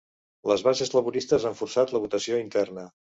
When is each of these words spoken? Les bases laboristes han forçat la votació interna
Les 0.51 0.63
bases 0.67 0.91
laboristes 0.95 1.45
han 1.49 1.59
forçat 1.63 1.93
la 1.97 2.03
votació 2.07 2.41
interna 2.47 2.89